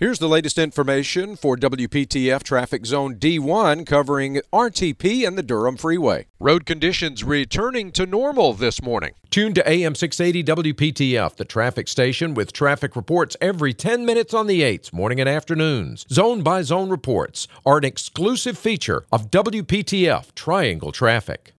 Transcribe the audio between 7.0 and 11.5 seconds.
returning to normal this morning. Tune to AM 680 WPTF, the